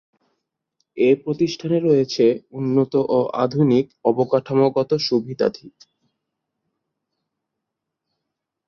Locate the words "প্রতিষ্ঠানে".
1.23-1.77